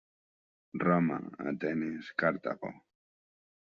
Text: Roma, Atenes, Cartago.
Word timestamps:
Roma, 0.85 1.19
Atenes, 1.53 2.11
Cartago. 2.25 2.77